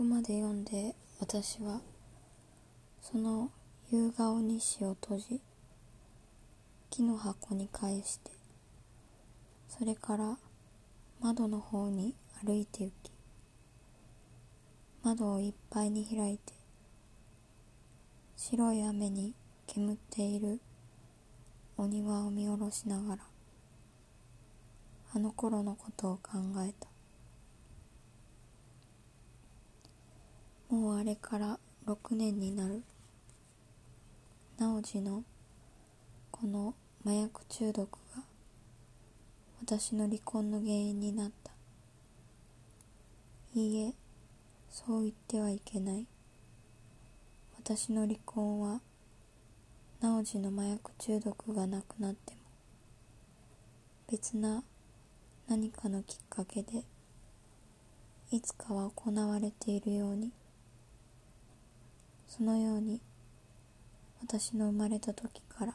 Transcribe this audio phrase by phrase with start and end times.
[0.00, 1.82] こまで読んで私は
[3.02, 3.50] その
[3.92, 5.42] 夕顔日誌を閉じ
[6.88, 8.30] 木の箱に返して
[9.68, 10.38] それから
[11.20, 13.12] 窓の方に歩いて行き
[15.02, 16.54] 窓をいっぱいに開いて
[18.38, 19.34] 白い雨に
[19.66, 20.60] 煙っている
[21.76, 23.22] お庭を見下ろしながら
[25.14, 26.89] あの頃のことを考えた。
[30.70, 32.84] もうあれから6年になる。
[34.56, 35.24] 直次の
[36.30, 36.74] この
[37.04, 38.22] 麻薬中毒が
[39.60, 41.50] 私の離婚の原因になった。
[43.52, 43.94] いいえ
[44.70, 46.06] そう言ってはいけない。
[47.58, 48.80] 私の離婚は
[50.00, 52.38] 直次の麻薬中毒がなくなっても
[54.08, 54.62] 別な
[55.48, 56.84] 何かのきっかけで
[58.30, 60.30] いつかは行われているように
[62.30, 63.00] そのように
[64.22, 65.74] 私の生まれた時から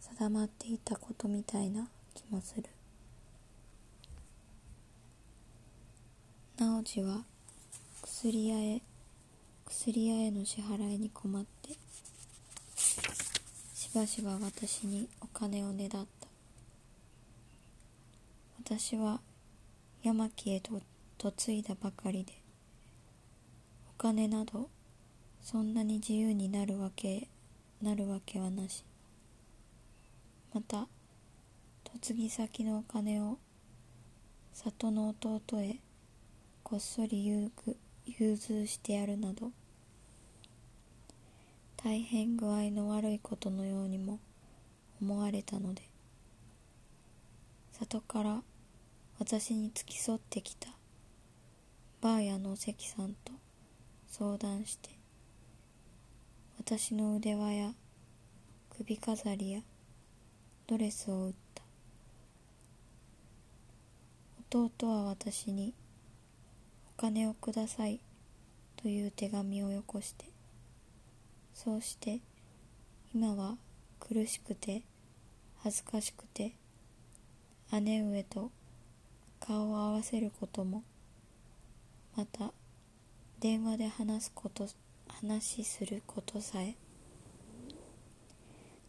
[0.00, 2.64] 定まっていたことみたいな気もする。
[6.58, 7.22] 直次は
[8.02, 8.82] 薬屋へ
[9.66, 11.74] 薬屋への支払いに困って
[13.74, 16.26] しばしば私にお金をねだった。
[18.64, 19.20] 私は
[20.02, 20.80] 山木へと
[21.22, 22.32] 嫁いだばかりで
[23.98, 24.70] お金など
[25.50, 27.26] そんなに自由になるわけ
[27.80, 28.84] なるわけはなし。
[30.52, 30.86] また
[32.06, 33.38] 嫁ぎ先のお金を
[34.52, 35.80] 里の弟へ
[36.62, 39.50] こっそり融通してやるなど
[41.82, 44.20] 大変具合の悪いことのようにも
[45.00, 45.80] 思われたので
[47.72, 48.42] 里から
[49.18, 50.68] 私に付き添ってきた
[52.02, 53.32] バーヤの関さんと
[54.10, 54.97] 相談して
[56.70, 57.70] 私の腕輪や
[58.76, 59.60] 首飾りや
[60.66, 61.62] ドレスを売った。
[64.54, 65.72] 弟は私に
[66.94, 68.00] お金をください
[68.76, 70.26] という手紙をよこして。
[71.54, 72.20] そうして
[73.14, 73.56] 今は
[73.98, 74.82] 苦しくて
[75.62, 76.52] 恥ずかしくて
[77.80, 78.50] 姉上と
[79.40, 80.84] 顔を合わせることも
[82.14, 82.52] また
[83.40, 84.68] 電話で話すこと
[85.08, 86.76] 話することさえ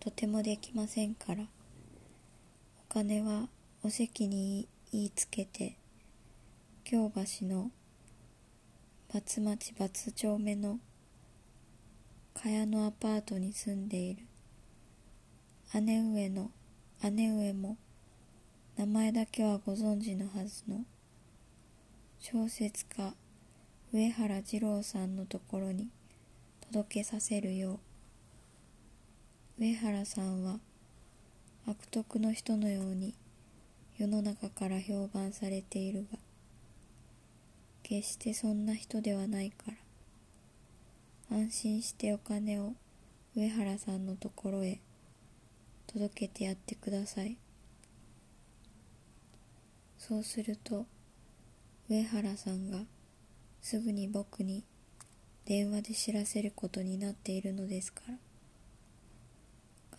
[0.00, 1.44] とてもできませんから。
[2.90, 3.48] お金は
[3.82, 5.76] お席に言いつけて
[6.84, 7.70] 京橋の
[9.12, 10.78] 松町松丁目の
[12.34, 14.22] 茅のアパートに住んでいる。
[15.74, 16.50] 姉上の
[17.02, 17.76] 姉上も
[18.76, 20.84] 名前だけはご存知のはずの
[22.18, 23.14] 小説家
[23.92, 25.88] 上原二郎さんのところに
[26.70, 27.80] 届けさせるよ
[29.58, 29.62] う。
[29.62, 30.60] 上原さんは
[31.66, 33.14] 悪徳の人のように
[33.96, 36.18] 世の中から評判されているが
[37.82, 39.72] 決してそんな人ではないか
[41.30, 42.74] ら安心してお金を
[43.34, 44.78] 上原さんのところへ
[45.86, 47.38] 届けてやってください。
[49.96, 50.84] そうすると
[51.88, 52.80] 上原さんが
[53.62, 54.64] すぐに僕に
[55.48, 58.02] 電話で知らせることになっているのですか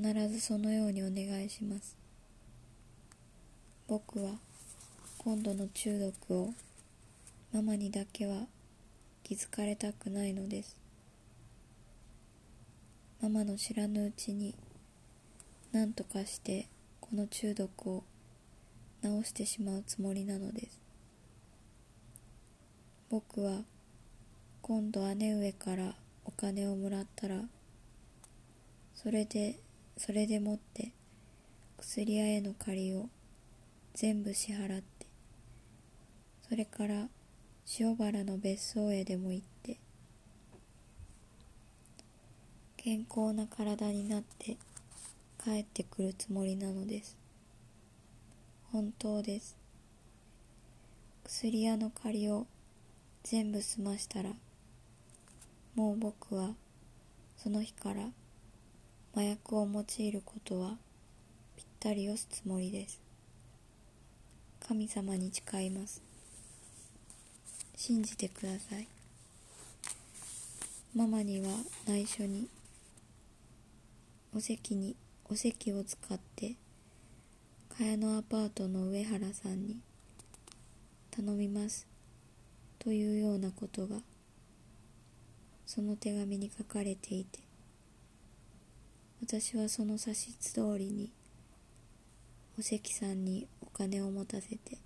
[0.00, 0.12] ら。
[0.12, 1.96] 必ずそのようにお願いします。
[3.88, 4.34] 僕は
[5.18, 6.54] 今度の中毒を
[7.52, 8.46] ママにだけは
[9.24, 10.76] 気づかれたくないのです。
[13.20, 14.54] ママの知らぬうちに
[15.72, 16.68] 何とかして
[17.00, 18.04] この中毒を
[19.02, 20.80] 治してしまうつもりなのです。
[23.10, 23.62] 僕は
[24.62, 27.42] 今度姉上からお金をもらったら
[28.94, 29.58] それで
[29.96, 30.92] それでもって
[31.78, 33.08] 薬屋への借りを
[33.92, 35.06] 全部支払って
[36.48, 37.08] それから
[37.80, 39.78] 塩原の別荘へでも行って
[42.76, 44.56] 健康な体になって
[45.42, 47.16] 帰ってくるつもりなのです。
[48.72, 49.56] 本当です。
[51.24, 52.46] 薬屋の借りを
[53.24, 54.30] 全部済ましたら
[55.74, 56.50] もう僕は
[57.38, 58.10] その日から
[59.14, 60.76] 麻薬を用いることは
[61.56, 63.00] ぴったり押すつもりです。
[64.68, 66.02] 神様に誓います。
[67.76, 68.86] 信じてください。
[70.94, 71.48] ママには
[71.86, 72.48] 内緒に
[74.36, 76.54] お席にお席を使って
[77.70, 79.78] 茅野アパートの上原さんに
[81.10, 81.86] 頼みます。
[82.78, 83.96] というようなことが
[85.66, 87.40] その手紙に書かれていて
[89.22, 91.10] 私はその指図通りに
[92.58, 94.78] お関さんにお金を持たせて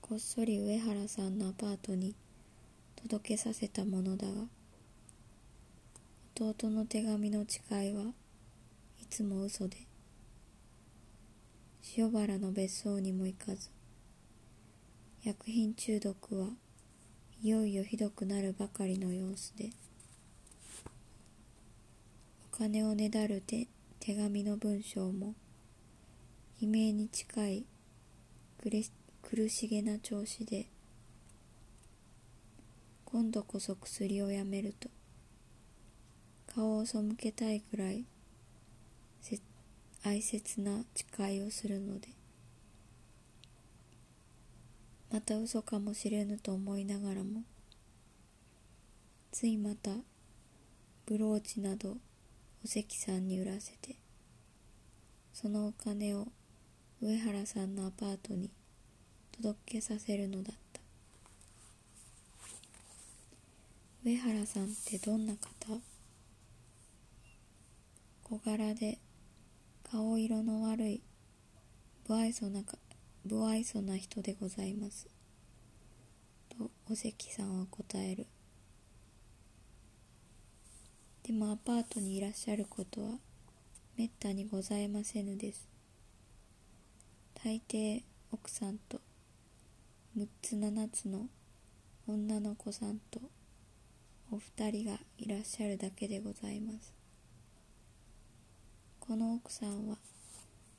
[0.00, 2.14] こっそり上原さんのアパートに
[2.94, 4.32] 届けさせたものだが
[6.40, 8.02] 弟の手紙の誓いは
[9.02, 9.76] いつも嘘で
[11.96, 13.70] 塩原の別荘にも行かず
[15.22, 16.48] 薬品中毒は
[17.42, 19.70] いよいよひどくなるばかりの様子で
[22.52, 23.66] お金をねだる手
[24.00, 25.34] 手紙の文章も
[26.60, 27.64] 悲鳴に近い
[29.22, 30.66] 苦しげな調子で
[33.04, 34.88] 今度こそ薬をやめると
[36.54, 38.04] 顔を背けたいくらい
[40.06, 42.15] 哀切な誓いをするので
[45.12, 47.42] また嘘かもしれぬと思いながらも
[49.32, 49.90] ついまた
[51.06, 51.96] ブローチなど
[52.64, 53.96] お関さんに売らせて
[55.32, 56.28] そのお金を
[57.00, 58.50] 上原さんのアパートに
[59.36, 60.80] 届けさせるのだった。
[64.02, 65.80] 上原さんってどんな方？
[68.24, 68.98] 小柄で
[69.90, 71.02] 顔色の悪い
[72.06, 72.62] 不愛想な
[73.26, 75.08] 不愛想な人でございます。
[76.48, 78.26] とお関さんは答える。
[81.24, 83.18] でもアパートにいらっしゃることは
[83.96, 85.68] めったにございませぬです。
[87.42, 89.00] 大抵奥さんと
[90.16, 91.26] 6つ7つの
[92.06, 93.20] 女の子さんと
[94.30, 96.94] お二人がいらっしゃるだけでございます。
[99.00, 99.96] この奥さんは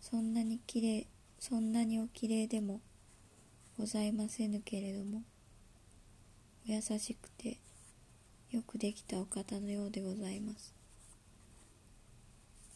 [0.00, 1.06] そんなにきれい
[1.38, 2.80] そんなにおきれいでも
[3.78, 5.22] ございませぬけれども
[6.68, 7.58] お優しくて
[8.50, 10.74] よくできたお方のようでございます。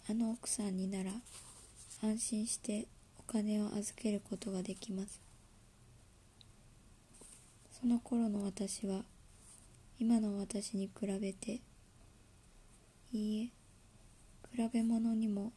[0.08, 1.12] あの奥さんになら
[2.02, 2.86] 安心して
[3.18, 5.20] お金を預けることができます。
[7.80, 9.04] その頃の私は
[9.98, 11.60] 今の私に比べて
[13.12, 13.60] いいえ
[14.56, 15.52] 比べ物にも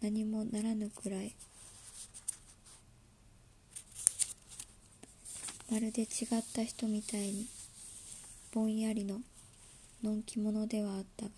[0.00, 1.34] 何もならぬくらい
[5.70, 6.08] まるで違っ
[6.54, 7.46] た人みたいに
[8.52, 9.20] ぼんやりの
[10.02, 11.30] のんき者ではあったが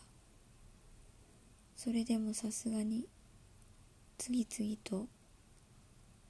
[1.76, 3.06] それでもさすがに
[4.18, 5.06] 次々と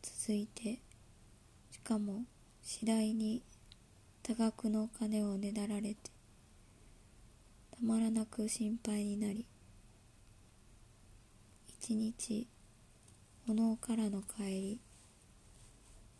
[0.02, 0.78] 続いて
[1.70, 2.24] しかも
[2.62, 3.42] 次第に
[4.22, 6.10] 多額のお金をねだられて
[7.70, 9.46] たまらなく心配になり
[11.80, 12.46] 一日
[13.46, 14.80] 炎からの帰り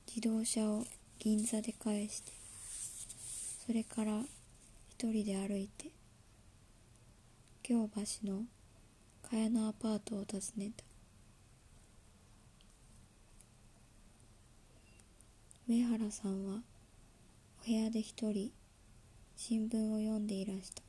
[0.06, 0.84] 自動車を
[1.18, 2.32] 銀座で返して
[3.66, 4.20] それから
[4.90, 5.90] 一人で歩いて
[7.62, 8.44] 京橋の
[9.28, 10.84] 茅野アパートを訪ねた。
[15.68, 16.60] 上原さんは
[17.60, 18.52] お部屋で一人
[19.34, 20.82] 新聞を読んでいらした。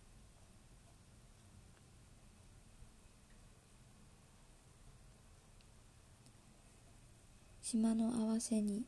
[7.64, 8.86] 島の合わせに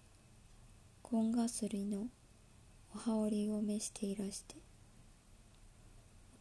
[1.12, 2.08] 紺がすりの
[2.94, 4.56] お羽織を召していらして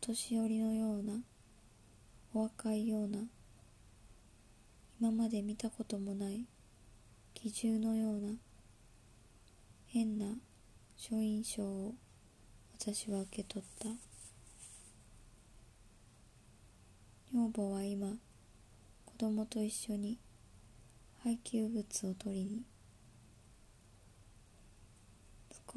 [0.02, 1.22] お年寄りのような
[2.34, 3.20] お若いような
[5.00, 6.44] 今まで見たこともない
[7.32, 8.34] 奇獣のような
[9.86, 10.34] 変な
[10.96, 11.94] 書印章を
[12.78, 13.88] 私は受け取った。
[17.32, 18.08] 女房は今
[19.06, 20.18] 子供と一緒に
[21.22, 22.62] 配給物を取りに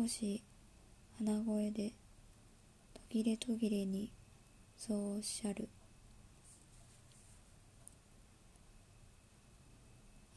[0.02, 0.42] 少し
[1.20, 1.94] 鼻声で
[2.96, 4.12] 途切れ途切れに
[4.76, 5.70] そうおっしゃる。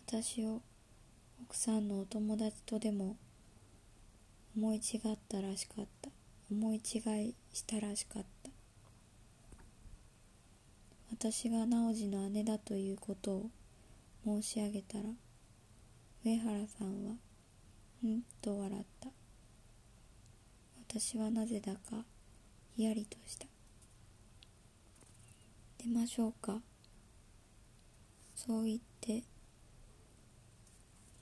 [0.07, 0.61] 私を
[1.43, 3.17] 奥さんのお友達とでも
[4.55, 6.11] 思い違ったらしかった。
[6.51, 8.51] 思い違いしたらしかった。
[11.11, 13.51] 私が直次の姉だということを
[14.27, 15.05] 申し上げたら
[16.23, 17.15] 上原さんは
[18.07, 19.24] 「ん?」と笑った。
[20.97, 22.05] 私はなぜだか
[22.77, 23.47] ひやりとした。
[25.83, 26.61] 出ましょうか。
[28.37, 29.25] そう言って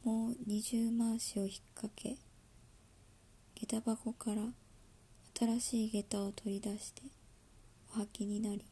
[0.05, 2.19] もう二重回しを引っ掛け
[3.55, 4.43] 下駄箱から
[5.39, 7.03] 新しい下駄を取り出して
[7.97, 8.63] お履きになり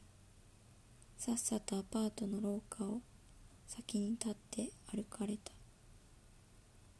[1.16, 3.00] さっさとアパートの廊下を
[3.66, 5.59] 先に立って歩かれた。